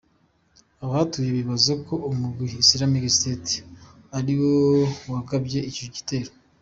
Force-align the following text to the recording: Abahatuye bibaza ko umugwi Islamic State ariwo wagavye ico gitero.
Abahatuye 0.81 1.29
bibaza 1.37 1.73
ko 1.85 1.93
umugwi 2.09 2.59
Islamic 2.63 3.03
State 3.17 3.51
ariwo 4.17 4.53
wagavye 5.11 5.59
ico 5.69 5.85
gitero. 5.95 6.31